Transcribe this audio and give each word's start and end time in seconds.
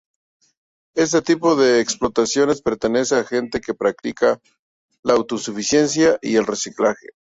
Este 0.95 1.21
tipo 1.21 1.55
de 1.55 1.79
explotaciones 1.79 2.63
pertenecen 2.63 3.19
a 3.19 3.23
gente 3.23 3.61
que 3.61 3.75
practican 3.75 4.39
la 5.03 5.13
autosuficiencia 5.13 6.17
y 6.23 6.37
el 6.37 6.47
reciclaje. 6.47 7.09